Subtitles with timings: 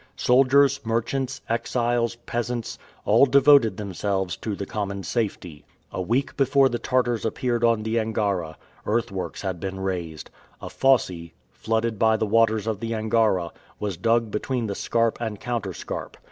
[0.17, 5.63] Soldiers, merchants, exiles, peasants, all devoted themselves to the common safety.
[5.91, 10.31] A week before the Tartars appeared on the Angara, earth works had been raised.
[10.59, 15.39] A fosse, flooded by the waters of the Angara, was dug between the scarp and
[15.39, 16.15] counterscarp.